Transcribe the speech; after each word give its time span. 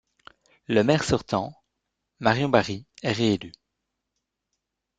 Le 0.67 0.83
maire 0.83 1.03
sortant, 1.03 1.53
Marion 2.19 2.49
Barry 2.49 2.87
est 3.03 3.11
réélu. 3.11 3.51